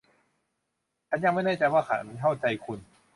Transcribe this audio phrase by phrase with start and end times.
[1.07, 2.79] ฉันยังไม่แน่ใจว่าฉันเข้าใจคุณ